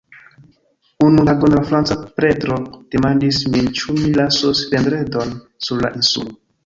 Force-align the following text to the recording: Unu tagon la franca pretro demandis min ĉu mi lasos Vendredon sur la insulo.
Unu 1.07 1.25
tagon 1.27 1.51
la 1.55 1.59
franca 1.67 1.97
pretro 2.21 2.57
demandis 2.95 3.43
min 3.57 3.69
ĉu 3.81 3.97
mi 3.99 4.15
lasos 4.21 4.63
Vendredon 4.73 5.35
sur 5.69 5.85
la 5.85 5.93
insulo. 6.01 6.35